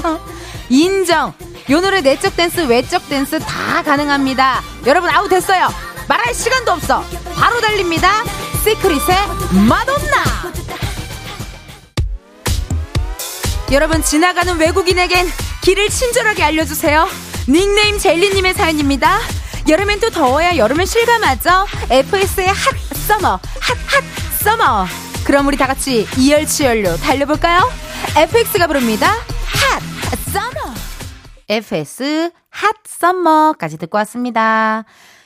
[0.70, 1.34] 인정!
[1.70, 4.62] 요 노래 내적 댄스 외적 댄스 다 가능합니다.
[4.86, 5.68] 여러분 아우 됐어요.
[6.08, 7.04] 말할 시간도 없어.
[7.36, 8.24] 바로 달립니다.
[8.64, 9.16] 시크릿의
[9.68, 10.24] 마돈나!
[13.70, 15.26] 여러분 지나가는 외국인에겐
[15.60, 17.06] 길을 친절하게 알려주세요.
[17.46, 19.18] 닉네임 젤리님의 사연입니다.
[19.68, 21.66] 여름엔 또 더워야 여름을 실감하죠.
[21.90, 22.56] FX의 Hot
[23.06, 24.86] Summer, Hot Hot Summer.
[25.26, 27.60] 그럼 우리 다 같이 이열치열로 달려볼까요?
[28.16, 29.08] FX가 부릅니다.
[29.10, 29.80] Hot
[30.32, 30.74] Summer.
[31.48, 34.84] FS 핫 서머까지 듣고 왔습니다.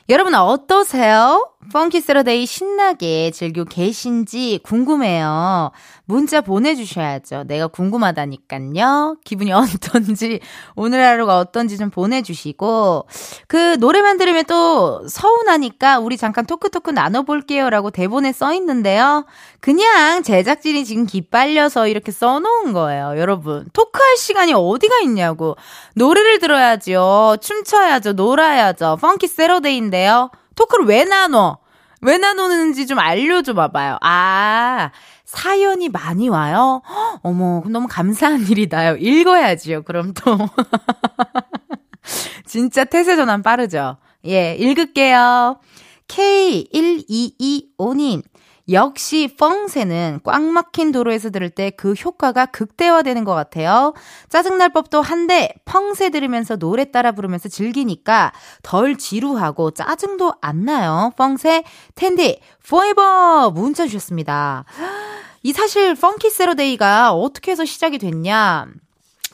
[0.09, 1.52] 여러분 어떠세요?
[1.71, 5.71] Funky Saturday 신나게 즐기고 계신지 궁금해요.
[6.05, 7.45] 문자 보내주셔야죠.
[7.45, 9.19] 내가 궁금하다니깐요.
[9.25, 10.41] 기분이 어떤지,
[10.75, 13.07] 오늘 하루가 어떤지 좀 보내주시고,
[13.47, 17.71] 그 노래만 들으면 또 서운하니까 우리 잠깐 토크토크 나눠볼게요.
[17.71, 19.25] 라고 대본에 써있는데요.
[19.61, 23.15] 그냥 제작진이 지금 기빨려서 이렇게 써놓은 거예요.
[23.17, 23.67] 여러분.
[23.73, 25.57] 토크할 시간이 어디가 있냐고.
[25.95, 27.37] 노래를 들어야죠.
[27.41, 28.15] 춤춰야죠.
[28.15, 28.99] 놀아야죠.
[29.01, 30.31] 펑키 세러데이인데요.
[30.55, 31.59] 토크를 왜 나눠?
[32.01, 33.99] 왜 나누는지 좀 알려줘 봐봐요.
[34.01, 34.91] 아,
[35.25, 36.83] 사연이 많이 와요?
[36.87, 38.97] 헉, 어머, 너무 감사한 일이다요.
[38.97, 40.37] 읽어야지요, 그럼 또.
[42.47, 43.97] 진짜 태세 전환 빠르죠?
[44.27, 45.59] 예, 읽을게요.
[46.09, 48.23] K1225님.
[48.71, 53.95] 역시 펑새는 꽉 막힌 도로에서 들을 때 그 효과가 극대화되는 것 같아요.
[54.29, 61.13] 짜증날 법도 한데 펑새 들으면서 노래 따라 부르면서 즐기니까 덜 지루하고 짜증도 안 나요.
[61.17, 64.65] 펑새 텐디 포에버 문자 주셨습니다.
[65.43, 68.67] 이 사실 펑키 세러데이가 어떻게 해서 시작이 됐냐?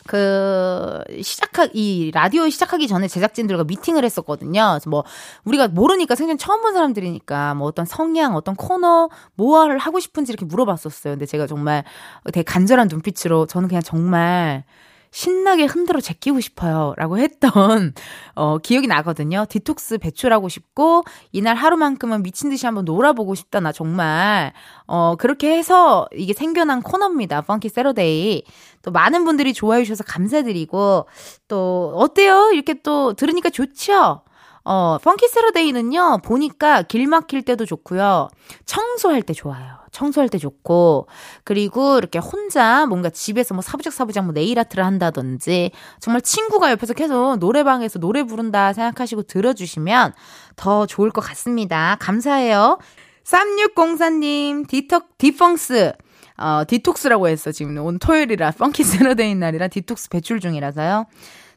[0.08, 4.70] 그 시작하 이 라디오 시작하기 전에 제작진들과 미팅을 했었거든요.
[4.70, 5.04] 그래서 뭐
[5.44, 10.46] 우리가 모르니까 생전 처음 본 사람들이니까 뭐 어떤 성향, 어떤 코너 뭐를 하고 싶은지 이렇게
[10.46, 11.12] 물어봤었어요.
[11.12, 11.84] 근데 제가 정말
[12.32, 14.64] 되게 간절한 눈빛으로 저는 그냥 정말
[15.10, 16.94] 신나게 흔들어 제끼고 싶어요.
[16.96, 17.94] 라고 했던,
[18.34, 19.46] 어, 기억이 나거든요.
[19.48, 23.60] 디톡스 배출하고 싶고, 이날 하루만큼은 미친 듯이 한번 놀아보고 싶다.
[23.60, 24.52] 나 정말,
[24.86, 27.42] 어, 그렇게 해서 이게 생겨난 코너입니다.
[27.42, 28.44] Funky Saturday.
[28.82, 31.06] 또 많은 분들이 좋아해 주셔서 감사드리고,
[31.48, 32.50] 또, 어때요?
[32.52, 34.22] 이렇게 또 들으니까 좋죠?
[34.64, 38.28] 어, 펑키 세러데이는요, 보니까 길 막힐 때도 좋고요.
[38.66, 39.77] 청소할 때 좋아요.
[39.92, 41.06] 청소할 때 좋고,
[41.44, 45.70] 그리고 이렇게 혼자 뭔가 집에서 뭐 사부작사부작 뭐 네일 아트를 한다든지,
[46.00, 50.12] 정말 친구가 옆에서 계속 노래방에서 노래 부른다 생각하시고 들어주시면
[50.56, 51.96] 더 좋을 것 같습니다.
[52.00, 52.78] 감사해요.
[53.24, 55.92] 3604님, 디톡, 디펑스.
[56.38, 57.52] 어, 디톡스라고 했어.
[57.52, 61.06] 지금 오늘 토요일이라, Funky Saturday 날이라 디톡스 배출 중이라서요.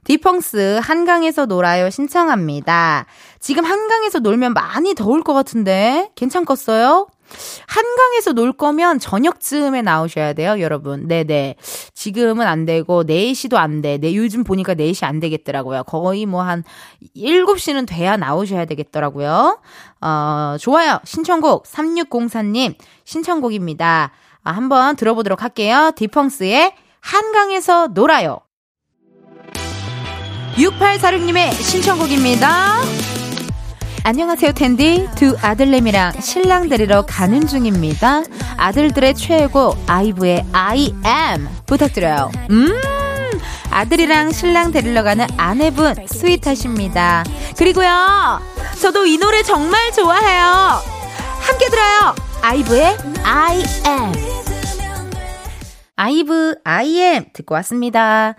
[0.04, 3.06] 딕펑스 한강에서 놀아요 신청합니다.
[3.40, 7.08] 지금 한강에서 놀면 많이 더울 것 같은데 괜찮겠어요?
[7.68, 11.08] 한강에서 놀 거면 저녁쯤에 나오셔야 돼요, 여러분.
[11.08, 11.56] 네네.
[11.94, 13.98] 지금은 안 되고, 4시도 안 돼.
[13.98, 15.84] 네, 요즘 보니까 4시 안 되겠더라고요.
[15.84, 16.64] 거의 뭐 한
[17.16, 19.60] 7시는 돼야 나오셔야 되겠더라고요.
[20.02, 21.00] 어, 좋아요.
[21.04, 24.12] 신청곡 3604님 신청곡입니다.
[24.44, 25.92] 아, 한번 들어보도록 할게요.
[25.96, 28.40] 디펑스의 한강에서 놀아요.
[30.56, 33.11] 6846님의 신청곡입니다.
[34.04, 35.08] 안녕하세요, 텐디.
[35.16, 38.24] 두 아들내미랑 신랑 데리러 가는 중입니다.
[38.58, 41.48] 아들들의 최고, 아이브의 I am.
[41.68, 42.32] 부탁드려요.
[42.50, 42.82] 음!
[43.70, 47.24] 아들이랑 신랑 데리러 가는 아내분, 스윗하십니다.
[47.58, 48.42] 그리고요,
[48.82, 50.82] 저도 이 노래 정말 좋아해요.
[51.40, 52.16] 함께 들어요.
[52.42, 54.14] 아이브의 I am.
[55.96, 57.26] 아이브, I am.
[57.34, 58.34] 듣고 왔습니다.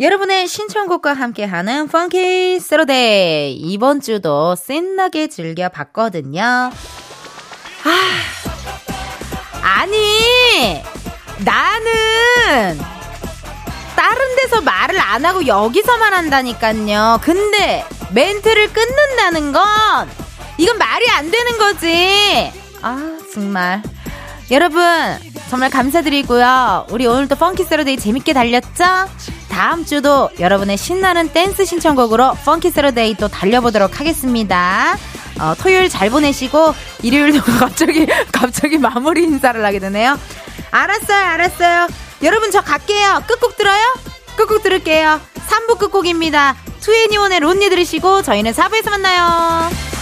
[0.00, 6.42] 여러분의 신청곡과 함께하는 펑키 세로데이 이번 주도 신나게 즐겨봤거든요.
[6.42, 6.72] 아,
[9.62, 10.82] 아니
[11.44, 12.78] 나는
[13.94, 17.20] 다른 데서 말을 안 하고 여기서만 한다니까요.
[17.22, 19.62] 근데 멘트를 끊는다는 건
[20.58, 22.52] 이건 말이 안 되는 거지.
[22.82, 23.80] 아 정말
[24.50, 24.82] 여러분
[25.50, 26.88] 정말 감사드리고요.
[26.90, 28.84] 우리 오늘도 Funky Saturday 재밌게 달렸죠?
[29.54, 34.98] 다음 주도 여러분의 신나는 댄스 신청곡으로 Funky Saturday 또 달려보도록 하겠습니다.
[35.38, 40.18] 어, 토요일 잘 보내시고 일요일도 갑자기 갑자기 마무리 인사를 하게 되네요.
[40.72, 41.86] 알았어요, 알았어요.
[42.24, 43.22] 여러분 저 갈게요.
[43.28, 43.94] 끝곡 들어요?
[44.36, 45.20] 끝곡 들을게요.
[45.48, 46.56] 3부 끝곡입니다.
[46.80, 49.93] 투애니원의 론니 들으시고 저희는 4부에서 만나요.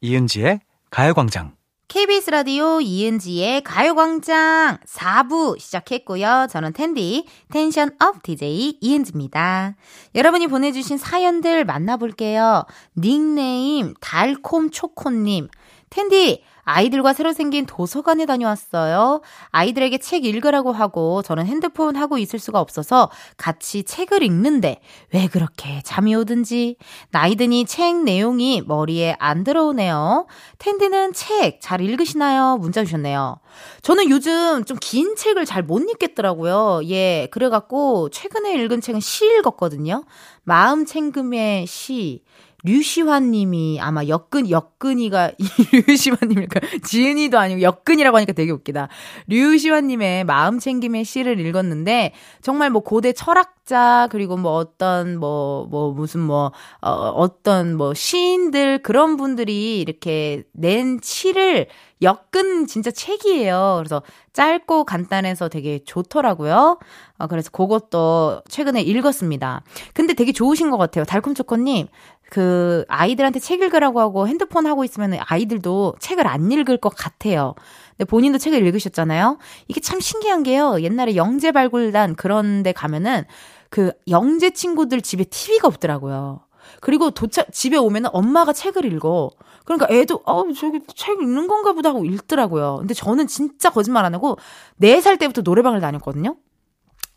[0.00, 1.56] 이은지의 가요광장.
[1.88, 6.46] KBS 라디오 이은지의 가요광장 4부 시작했고요.
[6.50, 9.74] 저는 텐디, tension up DJ 이은지입니다.
[10.14, 12.64] 여러분이 보내주신 사연들 만나볼게요.
[12.96, 15.48] 닉네임 달콤 초코님.
[15.90, 19.22] 텐디, 아이들과 새로 생긴 도서관에 다녀왔어요.
[19.50, 24.80] 아이들에게 책 읽으라고 하고 저는 핸드폰 하고 있을 수가 없어서 같이 책을 읽는데
[25.14, 26.76] 왜 그렇게 잠이 오든지
[27.10, 30.26] 나이 드니 책 내용이 머리에 안 들어오네요.
[30.58, 32.56] 텐디는 책 잘 읽으시나요?
[32.58, 33.38] 문자 주셨네요.
[33.82, 36.80] 저는 요즘 좀 긴 책을 잘 못 읽겠더라고요.
[36.88, 40.04] 예, 그래갖고 최근에 읽은 책은 시 읽었거든요.
[40.44, 42.22] 마음 챙김의 시.
[42.68, 45.32] 류시환 님이 아마 역근, 역근이가,
[45.88, 46.60] 류시환 님일까?
[46.84, 48.88] 지은이도 아니고 역근이라고 하니까 되게 웃기다.
[49.26, 55.92] 류시환 님의 마음 챙김의 시를 읽었는데, 정말 뭐 고대 철학자, 그리고 뭐 어떤 뭐, 뭐
[55.92, 56.52] 무슨 뭐,
[56.82, 61.68] 어, 어떤 뭐 시인들 그런 분들이 이렇게 낸 시를
[62.02, 63.74] 엮은 진짜 책이에요.
[63.78, 66.78] 그래서 짧고 간단해서 되게 좋더라고요.
[67.18, 69.62] 어, 그래서 그것도 최근에 읽었습니다.
[69.94, 71.04] 근데 되게 좋으신 것 같아요.
[71.04, 71.88] 달콤초코님.
[72.30, 77.54] 그 아이들한테 책 읽으라고 하고 핸드폰 하고 있으면 아이들도 책을 안 읽을 것 같아요.
[77.96, 79.38] 근데 본인도 책을 읽으셨잖아요.
[79.66, 80.80] 이게 참 신기한 게요.
[80.82, 83.24] 옛날에 영재 발굴단 그런 데 가면은
[83.70, 86.40] 그 영재 친구들 집에 TV가 없더라고요.
[86.80, 89.30] 그리고 도착 집에 오면은 엄마가 책을 읽어.
[89.64, 92.78] 그러니까 애도 어 저기 책 읽는 건가 보다 하고 읽더라고요.
[92.78, 94.38] 근데 저는 진짜 거짓말 안 하고
[94.80, 96.36] 4살 때부터 노래방을 다녔거든요.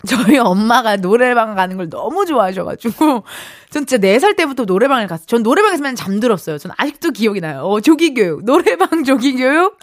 [0.08, 3.24] 저희 엄마가 노래방 가는 걸 너무 좋아하셔가지고,
[3.70, 5.26] 전 진짜 4살 때부터 노래방을 갔어요.
[5.28, 6.58] 전 노래방에서만 잠들었어요.
[6.58, 7.62] 전 아직도 기억이 나요.
[7.62, 8.44] 어, 조기교육.
[8.44, 9.80] 노래방 조기교육?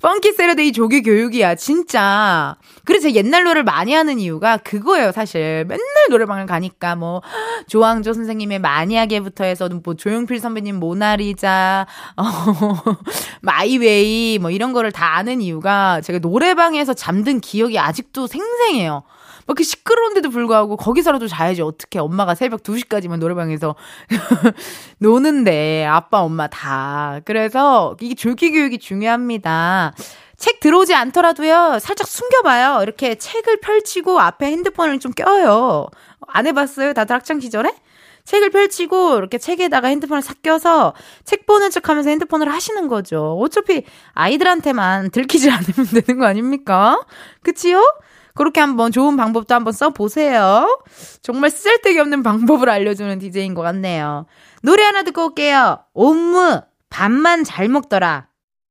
[0.00, 2.56] Funky Saturday 조기교육이야, 진짜.
[2.84, 5.64] 그래서 옛날 노래를 많이 하는 이유가 그거예요, 사실.
[5.68, 7.22] 맨날 노래방을 가니까, 뭐,
[7.68, 11.86] 조항조 선생님의 만약에부터 해서, 뭐, 조용필 선배님 모나리자,
[12.16, 12.24] 어,
[13.42, 18.91] My Way, 뭐, 이런 거를 다 아는 이유가 제가 노래방에서 잠든 기억이 아직도 생생해요.
[19.46, 23.74] 막 이렇게 시끄러운데도 불구하고 거기서라도 자야지 어떻게 엄마가 새벽 2시까지만 노래방에서
[24.98, 29.94] 노는데 아빠 엄마 다 그래서 이게 조기 교육이 중요합니다.
[30.36, 32.82] 책 들어오지 않더라도요 살짝 숨겨봐요.
[32.82, 35.86] 이렇게 책을 펼치고 앞에 핸드폰을 좀 껴요.
[36.26, 36.94] 안 해봤어요?
[36.94, 37.72] 다들 학창 시절에?
[38.24, 43.36] 책을 펼치고 이렇게 책에다가 핸드폰을 싹 껴서 책 보는 척 하면서 핸드폰을 하시는 거죠.
[43.40, 47.00] 어차피 아이들한테만 들키지 않으면 되는 거 아닙니까?
[47.42, 47.82] 그치요?
[48.34, 50.82] 그렇게 한번 좋은 방법도 한번 써보세요.
[51.22, 54.26] 정말 쓸데기 없는 방법을 알려주는 DJ인 것 같네요.
[54.62, 55.80] 노래 하나 듣고 올게요.
[55.92, 58.28] 옴무, 밥만 잘 먹더라.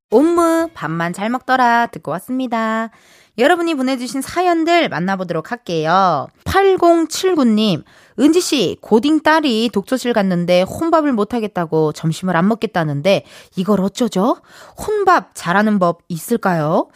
[0.10, 1.88] 옴무, 밥만 잘 먹더라.
[1.88, 2.90] 듣고 왔습니다.
[3.38, 6.28] 여러분이 보내주신 사연들 만나보도록 할게요.
[6.44, 7.84] 8079님,
[8.20, 13.24] 은지씨, 고딩 딸이 독서실 갔는데 혼밥을 못하겠다고 점심을 안 먹겠다는데
[13.56, 14.38] 이걸 어쩌죠?
[14.78, 16.90] 혼밥 잘하는 법 있을까요?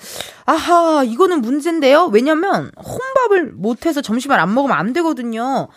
[0.45, 2.09] 아하, 이거는 문제인데요.
[2.11, 5.69] 왜냐면 혼밥을 못해서 점심을 안 먹으면 안 되거든요.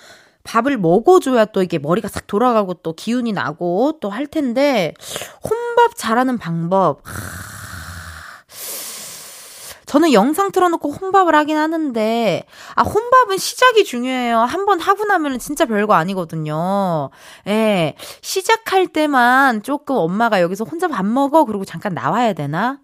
[0.43, 4.95] 밥을 먹어줘야 또 이게 머리가 싹 돌아가고 또 기운이 나고 또 할 텐데
[5.45, 7.01] 혼밥 잘하는 방법.
[7.05, 7.58] 하...
[9.89, 12.45] 저는 영상 틀어놓고 혼밥을 하긴 하는데,
[12.77, 14.39] 아, 혼밥은 시작이 중요해요.
[14.41, 17.09] 한 번 하고 나면은 진짜 별거 아니거든요.
[17.47, 17.95] 예.
[18.21, 21.45] 시작할 때만 조금 엄마가 여기서 혼자 밥 먹어.
[21.47, 22.81] 그러고 잠깐 나와야 되나?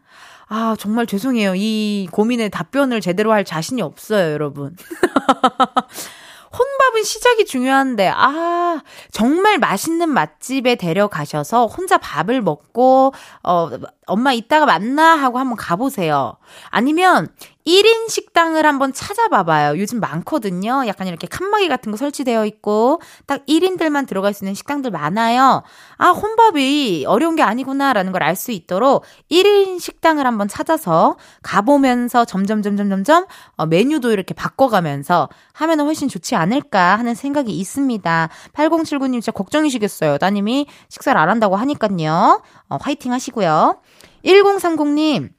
[0.48, 1.54] 아, 정말 죄송해요.
[1.56, 4.74] 이 고민에 답변을 제대로 할 자신이 없어요, 여러분.
[6.56, 8.80] 혼밥은 시작이 중요한데, 아,
[9.10, 13.70] 정말 맛있는 맛집에 데려가셔서 혼자 밥을 먹고, 어,
[14.06, 16.36] 엄마 이따가 만나 하고 한번 가보세요.
[16.70, 17.28] 아니면
[17.66, 19.78] 1인 식당을 한번 찾아봐봐요.
[19.78, 20.84] 요즘 많거든요.
[20.86, 25.62] 약간 이렇게 칸막이 같은 거 설치되어 있고, 딱 1인들만 들어갈 수 있는 식당들 많아요.
[25.96, 32.62] 아, 혼밥이 어려운 게 아니구나라는 걸 알 수 있도록 1인 식당을 한번 찾아서 가보면서 점점,
[32.62, 38.28] 점점, 점점 어, 메뉴도 이렇게 바꿔가면서 하면 훨씬 좋지 않을까 하는 생각이 있습니다.
[38.54, 40.18] 8079님 진짜 걱정이시겠어요.
[40.18, 42.42] 따님이 식사를 안 한다고 하니깐요.
[42.68, 43.80] 어, 화이팅 하시고요.
[44.24, 45.30] 1030님,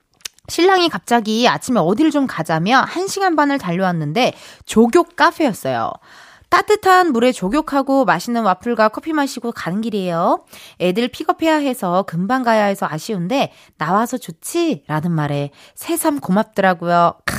[0.47, 4.33] 신랑이 갑자기 아침에 어딜 좀 가자며 1시간 반을 달려왔는데
[4.65, 5.91] 조교 카페였어요.
[6.49, 10.45] 따뜻한 물에 조격하고 맛있는 와플과 커피 마시고 가는 길이에요.
[10.79, 14.83] 애들 픽업해야 해서 금방 가야 해서 아쉬운데 나와서 좋지?
[14.87, 17.15] 라는 말에 새삼 고맙더라고요.
[17.25, 17.35] 크,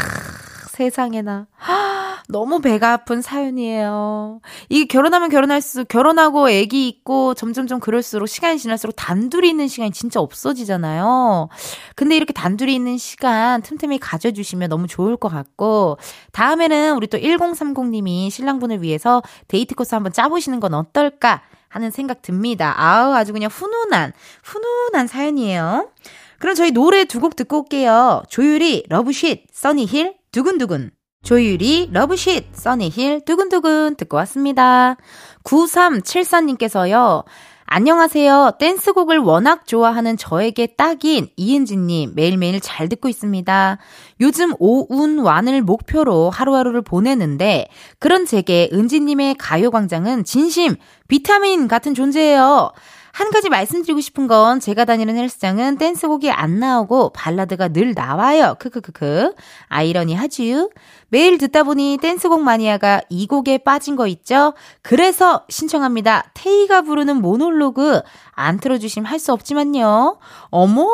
[0.76, 1.46] 세상에나.
[2.28, 4.40] 너무 배가 아픈 사연이에요.
[4.68, 11.48] 이게 결혼하면 결혼할수록 결혼하고 아기 있고 점점점 그럴수록 시간이 지날수록 단둘이 있는 시간이 진짜 없어지잖아요.
[11.94, 15.98] 근데 이렇게 단둘이 있는 시간 틈틈이 가져주시면 너무 좋을 것 같고
[16.32, 22.74] 다음에는 우리 또 1030님이 신랑분을 위해서 데이트 코스 한번 짜보시는 건 어떨까 하는 생각 듭니다.
[22.76, 24.12] 아우 아주 그냥 훈훈한
[24.42, 25.88] 훈훈한 사연이에요.
[26.38, 28.22] 그럼 저희 노래 두 곡 듣고 올게요.
[28.28, 30.90] 조유리 러브쉿 써니힐 두근두근
[31.22, 34.98] 조유리 러브쉿 써니힐 두근두근 듣고 왔습니다.
[35.44, 37.24] 9374님께서요.
[37.64, 38.56] 안녕하세요.
[38.58, 43.78] 댄스곡을 워낙 좋아하는 저에게 딱인 이은지님 매일매일 잘 듣고 있습니다.
[44.20, 47.68] 요즘 오운완을 목표로 하루하루를 보내는데
[47.98, 50.76] 그런 제게 은지님의 가요광장은 진심
[51.08, 52.72] 비타민 같은 존재예요.
[53.16, 58.56] 한 가지 말씀드리고 싶은 건 제가 다니는 헬스장은 댄스곡이 안 나오고 발라드가 늘 나와요.
[58.58, 59.32] 크크크크.
[59.68, 60.68] 아이러니 하쥬.
[61.08, 64.52] 매일 듣다 보니 댄스곡 마니아가 이 곡에 빠진 거 있죠?
[64.82, 66.30] 그래서 신청합니다.
[66.34, 68.02] 테이가 부르는 모놀로그
[68.32, 70.18] 안 틀어주시면 할수 없지만요.
[70.50, 70.86] 어머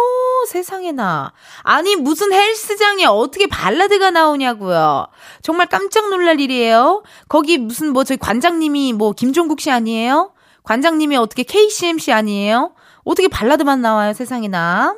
[0.46, 1.32] 세상에나.
[1.64, 5.08] 아니 무슨 헬스장에 어떻게 발라드가 나오냐고요.
[5.42, 7.02] 정말 깜짝 놀랄 일이에요.
[7.28, 10.30] 거기 무슨 뭐 저희 관장님이 뭐 김종국 씨 아니에요?
[10.62, 12.74] 관장님이 어떻게 KCMC 아니에요?
[13.04, 14.96] 어떻게 발라드만 나와요, 세상에나.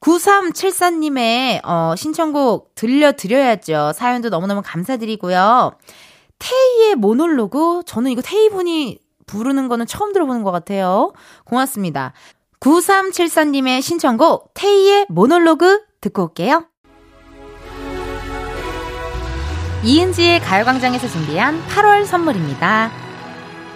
[0.00, 3.92] 9374님의 어, 신청곡 들려드려야죠.
[3.94, 5.72] 사연도 너무너무 감사드리고요.
[6.38, 11.12] 테이의 모놀로그, 저는 이거 테이 분이 부르는 거는 처음 들어보는 것 같아요.
[11.44, 12.12] 고맙습니다.
[12.60, 16.66] 9374님의 신청곡, 테이의 모놀로그 듣고 올게요.
[19.84, 23.05] 이은지의 가요광장에서 준비한 8월 선물입니다.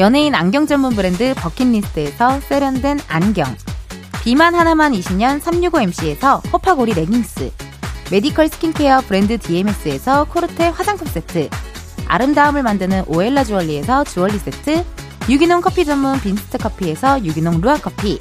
[0.00, 3.54] 연예인 안경 전문 브랜드 버킷리스트에서 세련된 안경.
[4.22, 7.52] 비만 하나만 20년 365MC에서 호파고리 레깅스.
[8.10, 11.50] 메디컬 스킨케어 브랜드 DMS에서 코르테 화장품 세트.
[12.08, 14.86] 아름다움을 만드는 오엘라 주얼리에서 주얼리 세트.
[15.28, 18.18] 유기농 커피 전문 빈스트 커피에서 유기농 루아 커피.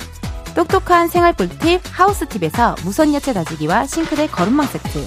[0.55, 5.05] 똑똑한 생활 꿀팁 하우스팁에서 무선 야채 다지기와 싱크대 거름망 세트.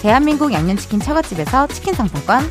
[0.00, 2.50] 대한민국 양념치킨 처갓집에서 치킨 상품권.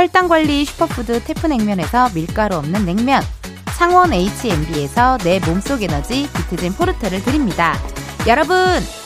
[0.00, 3.22] 혈당관리 슈퍼푸드 태프냉면에서 밀가루 없는 냉면,
[3.76, 7.74] 창원 H&B에서 내 몸속 에너지 비트젠 포르테를 드립니다.
[8.26, 8.56] 여러분,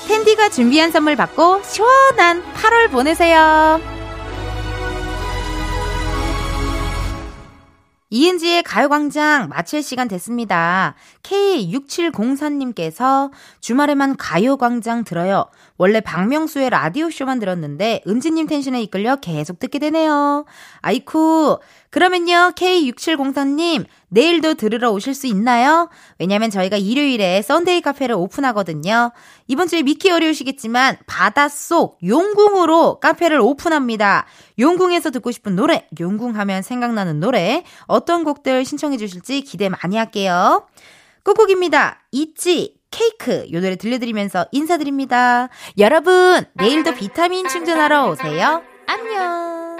[0.06, 3.80] 텐디가 준비한 선물 받고 시원한 8월 보내세요.
[8.10, 10.94] 이은지의 가요광장 마칠 시간 됐습니다.
[11.24, 15.46] K6704님께서 주말에만 가요광장 들어요.
[15.76, 20.44] 원래 박명수의 라디오쇼만 들었는데 은지님 텐션에 이끌려 계속 듣게 되네요.
[20.80, 21.58] 아이쿠.
[21.90, 25.88] 그러면요, K6704님, 내일도 들으러 오실 수 있나요?
[26.18, 29.12] 왜냐면 저희가 일요일에 Sunday 카페를 오픈하거든요.
[29.46, 34.26] 이번 주에 믿기 어려우시겠지만 바닷속 용궁으로 카페를 오픈합니다.
[34.58, 40.66] 용궁에서 듣고 싶은 노래, 용궁 하면 생각나는 노래, 어떤 곡들 신청해 주실지 기대 많이 할게요.
[41.24, 42.02] 끝곡입니다.
[42.12, 43.46] 있지, 케이크.
[43.52, 45.48] 요 노래 들려드리면서 인사드립니다.
[45.78, 48.62] 여러분, 내일도 비타민 충전하러 오세요.
[48.86, 49.73] 안녕.